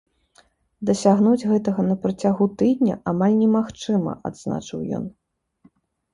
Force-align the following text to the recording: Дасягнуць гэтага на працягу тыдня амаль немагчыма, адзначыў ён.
Дасягнуць 0.89 1.47
гэтага 1.51 1.81
на 1.89 1.97
працягу 2.05 2.47
тыдня 2.63 2.95
амаль 3.13 3.37
немагчыма, 3.43 4.19
адзначыў 4.33 4.79
ён. 5.03 5.09